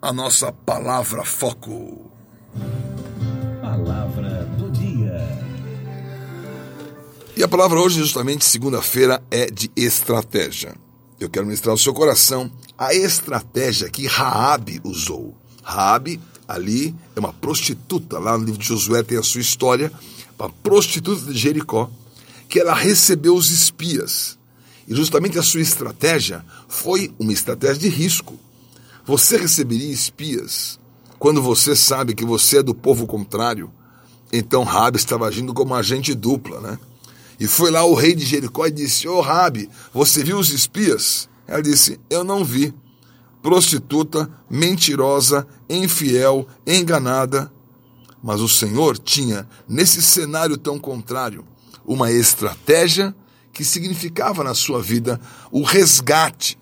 [0.00, 2.10] a nossa palavra foco.
[3.60, 5.18] Palavra do dia.
[7.36, 10.74] E a palavra hoje, justamente segunda-feira, é de estratégia.
[11.18, 15.36] Eu quero ministrar ao seu coração a estratégia que Raabe usou.
[15.64, 19.92] Raabe ali é uma prostituta, lá no livro de Josué tem a sua história,
[20.38, 21.90] uma prostituta de Jericó,
[22.48, 24.38] que ela recebeu os espias.
[24.86, 28.38] E justamente a sua estratégia foi uma estratégia de risco.
[29.08, 30.78] Você receberia espias
[31.18, 33.72] quando você sabe que você é do povo contrário?
[34.30, 36.78] Então Rabi estava agindo como agente dupla, né?
[37.40, 40.50] E foi lá o rei de Jericó e disse: Ô oh, Rabi, você viu os
[40.50, 41.26] espias?
[41.46, 42.74] Ela disse: Eu não vi
[43.40, 47.50] prostituta, mentirosa, infiel, enganada.
[48.22, 51.46] Mas o Senhor tinha, nesse cenário tão contrário,
[51.82, 53.16] uma estratégia
[53.54, 55.18] que significava na sua vida
[55.50, 56.58] o resgate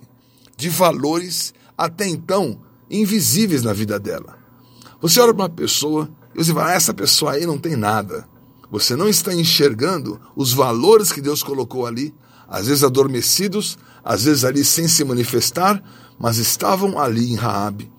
[0.56, 4.38] de valores até então invisíveis na vida dela.
[5.00, 8.28] Você olha para uma pessoa e você fala, ah, essa pessoa aí não tem nada.
[8.70, 12.14] Você não está enxergando os valores que Deus colocou ali,
[12.48, 15.82] às vezes adormecidos, às vezes ali sem se manifestar,
[16.18, 17.90] mas estavam ali em Raabe.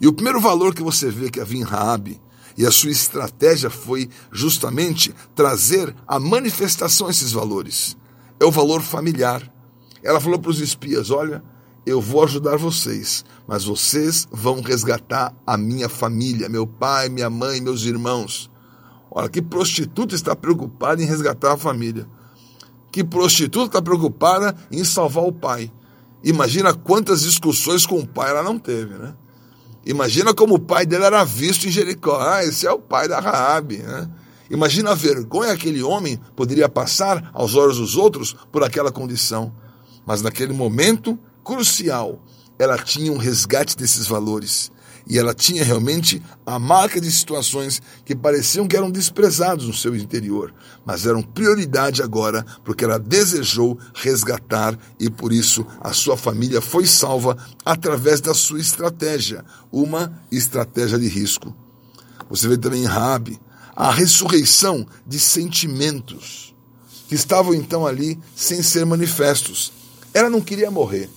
[0.00, 2.20] E o primeiro valor que você vê que havia em Raabe,
[2.56, 7.96] e a sua estratégia foi justamente trazer a manifestação esses valores.
[8.38, 9.42] É o valor familiar.
[10.02, 11.42] Ela falou para os espias: Olha,
[11.86, 17.60] eu vou ajudar vocês, mas vocês vão resgatar a minha família, meu pai, minha mãe,
[17.60, 18.50] meus irmãos.
[19.10, 22.08] Olha, que prostituta está preocupada em resgatar a família.
[22.90, 25.70] Que prostituta está preocupada em salvar o pai.
[26.22, 29.14] Imagina quantas discussões com o pai ela não teve, né?
[29.84, 32.18] Imagina como o pai dele era visto em Jericó.
[32.18, 34.10] Ah, esse é o pai da Raabe, né?
[34.48, 39.52] Imagina a vergonha que aquele homem poderia passar aos olhos dos outros por aquela condição.
[40.06, 42.24] Mas naquele momento crucial,
[42.58, 44.72] ela tinha um resgate desses valores
[45.06, 49.94] e ela tinha realmente a marca de situações que pareciam que eram desprezados no seu
[49.94, 56.60] interior, mas eram prioridade agora, porque ela desejou resgatar e por isso a sua família
[56.60, 61.54] foi salva através da sua estratégia, uma estratégia de risco.
[62.30, 63.38] Você vê também em Rabi
[63.76, 66.54] a ressurreição de sentimentos
[67.08, 69.72] que estavam então ali sem ser manifestos.
[70.14, 71.10] Ela não queria morrer.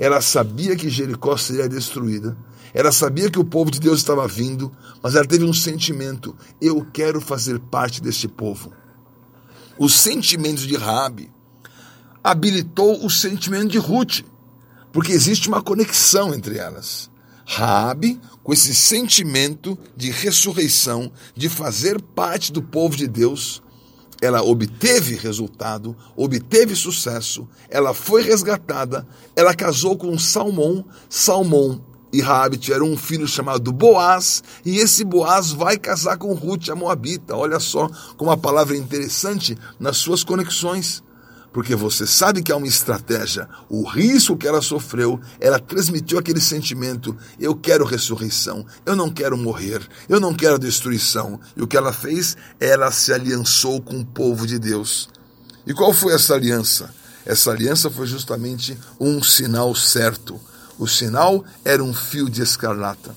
[0.00, 2.36] Ela sabia que Jericó seria destruída
[2.72, 4.70] ela sabia que o povo de Deus estava vindo,
[5.02, 8.72] mas ela teve um sentimento: eu quero fazer parte deste povo.
[9.78, 11.32] Os sentimentos de Raabe
[12.22, 14.20] habilitou o sentimento de Ruth,
[14.92, 17.10] porque existe uma conexão entre elas.
[17.44, 23.60] Raabe, com esse sentimento de ressurreição, de fazer parte do povo de Deus,
[24.20, 31.80] ela obteve resultado, obteve sucesso, ela foi resgatada, ela casou com Salmão, Salmão
[32.12, 36.74] e Raabe tiveram um filho chamado Boaz, e esse Boaz vai casar com Ruth, a
[36.74, 37.36] Moabita.
[37.36, 41.02] Olha só como a palavra é interessante nas suas conexões.
[41.52, 43.48] Porque você sabe que há uma estratégia.
[43.68, 49.36] O risco que ela sofreu, ela transmitiu aquele sentimento: eu quero ressurreição, eu não quero
[49.36, 51.40] morrer, eu não quero destruição.
[51.56, 52.36] E o que ela fez?
[52.58, 55.08] Ela se aliançou com o povo de Deus.
[55.66, 56.94] E qual foi essa aliança?
[57.26, 60.40] Essa aliança foi justamente um sinal certo
[60.80, 63.14] o sinal era um fio de escarlata.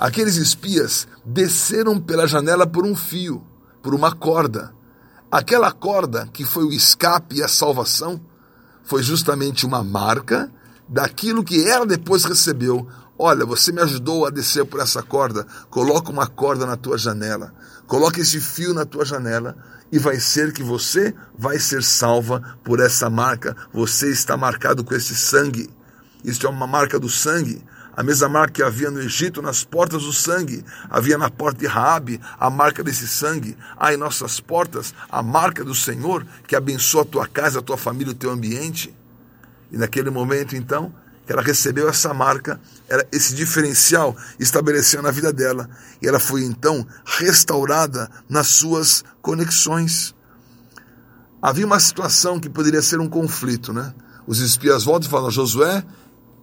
[0.00, 3.44] Aqueles espias desceram pela janela por um fio,
[3.82, 4.72] por uma corda.
[5.30, 8.20] Aquela corda que foi o escape e a salvação
[8.84, 10.50] foi justamente uma marca
[10.88, 12.86] daquilo que ela depois recebeu.
[13.18, 17.52] Olha, você me ajudou a descer por essa corda, coloca uma corda na tua janela,
[17.86, 19.56] coloca esse fio na tua janela
[19.90, 23.56] e vai ser que você vai ser salva por essa marca.
[23.72, 25.70] Você está marcado com esse sangue.
[26.24, 27.64] Isto é uma marca do sangue.
[27.96, 31.66] A mesma marca que havia no Egito nas portas do sangue, havia na porta de
[31.66, 33.56] Raabe a marca desse sangue.
[33.74, 37.78] Há em nossas portas a marca do Senhor que abençoa a tua casa, a tua
[37.78, 38.94] família, o teu ambiente.
[39.72, 42.60] E naquele momento, então, que ela recebeu essa marca,
[43.10, 45.66] esse diferencial estabeleceu na vida dela.
[46.02, 50.14] E ela foi então restaurada nas suas conexões.
[51.40, 53.94] Havia uma situação que poderia ser um conflito, né?
[54.26, 55.82] Os espias voltam e falam: Josué,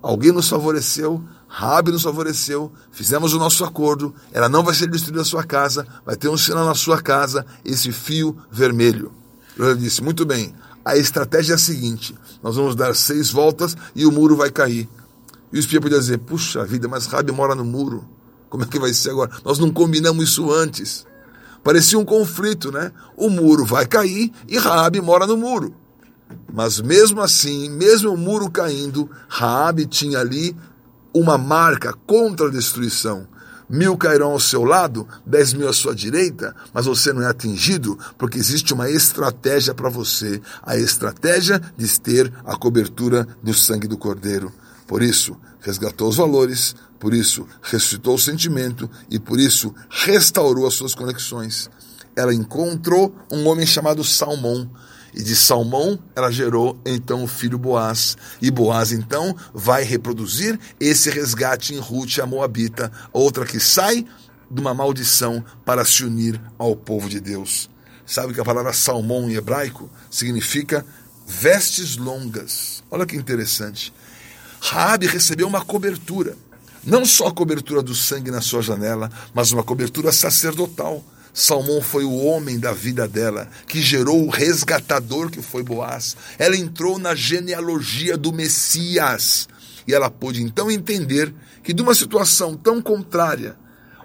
[0.04, 1.24] Alguém nos favoreceu,
[1.56, 5.86] Rabi nos favoreceu, fizemos o nosso acordo, ela não vai ser destruída a sua casa,
[6.04, 9.12] vai ter um sinal na sua casa, esse fio vermelho.
[9.56, 10.52] Eu disse, muito bem,
[10.84, 14.90] a estratégia é a seguinte, nós vamos dar seis voltas e o muro vai cair.
[15.52, 18.04] E o espia podia dizer, puxa vida, mas Rabi mora no muro,
[18.50, 19.30] como é que vai ser agora?
[19.46, 21.06] Nós não combinamos isso antes.
[21.64, 22.92] Parecia um conflito, né?
[23.16, 25.76] O muro vai cair e Rabi mora no muro.
[26.52, 30.56] Mas mesmo assim, mesmo o muro caindo, Raabe tinha ali
[31.14, 33.28] uma marca contra a destruição.
[33.70, 37.98] Mil cairão ao seu lado, dez mil à sua direita, mas você não é atingido,
[38.18, 43.98] porque existe uma estratégia para você, a estratégia de ter a cobertura do sangue do
[43.98, 44.52] Cordeiro.
[44.86, 50.74] Por isso, resgatou os valores, por isso, ressuscitou o sentimento e por isso, restaurou as
[50.74, 51.70] suas conexões.
[52.16, 54.70] Ela encontrou um homem chamado Salmão,
[55.14, 58.18] e de Salmão ela gerou então o filho Boaz.
[58.42, 64.06] E Boaz então vai reproduzir esse resgate em Ruth, a Moabita, outra que sai
[64.50, 67.70] de uma maldição para se unir ao povo de Deus.
[68.06, 70.86] Sabe que a palavra salmão em hebraico significa
[71.26, 72.84] vestes longas.
[72.92, 73.94] Olha que interessante.
[74.60, 76.38] Raabe recebeu uma cobertura,
[76.86, 81.04] não só a cobertura do sangue na sua janela, mas uma cobertura sacerdotal.
[81.34, 86.16] Salmão foi o homem da vida dela, que gerou o resgatador que foi Boaz.
[86.38, 89.50] Ela entrou na genealogia do Messias.
[89.88, 91.34] E ela pôde então entender
[91.64, 93.56] que de uma situação tão contrária,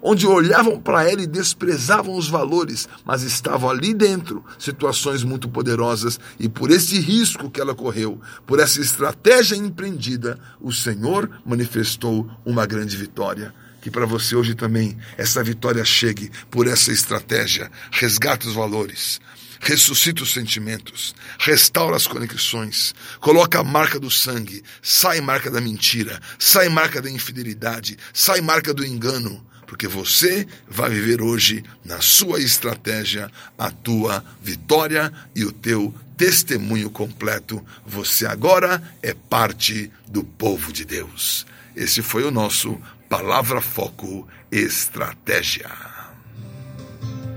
[0.00, 6.18] onde olhavam para ela e desprezavam os valores, mas estavam ali dentro situações muito poderosas,
[6.40, 12.64] e por esse risco que ela correu, por essa estratégia empreendida, o Senhor manifestou uma
[12.64, 13.52] grande vitória
[13.88, 17.70] que para você hoje também essa vitória chegue por essa estratégia.
[17.90, 19.18] Resgata os valores,
[19.60, 26.20] ressuscita os sentimentos, restaura as conexões, coloca a marca do sangue, sai marca da mentira,
[26.38, 32.40] sai marca da infidelidade, sai marca do engano, porque você vai viver hoje na sua
[32.40, 37.64] estratégia a tua vitória e o teu testemunho completo.
[37.86, 41.46] Você agora é parte do povo de Deus.
[41.74, 45.70] Esse foi o nosso Palavra Foco Estratégia.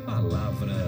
[0.06, 0.80] Palavra